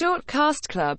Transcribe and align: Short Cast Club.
Short 0.00 0.26
Cast 0.26 0.66
Club. 0.70 0.98